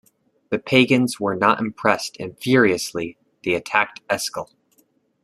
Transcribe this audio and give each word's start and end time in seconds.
The 0.49 0.57
pagans 0.57 1.19
were 1.19 1.35
not 1.35 1.59
impressed 1.59 2.17
and 2.19 2.35
furiously, 2.39 3.17
they 3.43 3.53
attacked 3.53 4.01
Eskil. 4.09 4.49